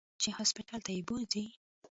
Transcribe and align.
چې 0.21 0.29
هسپتال 0.37 0.81
ته 0.85 0.91
يې 0.95 1.01
بوځي. 1.07 1.45